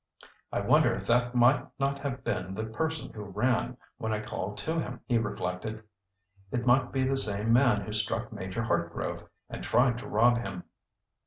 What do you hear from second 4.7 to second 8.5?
him!" he reflected. "It might be the same man who struck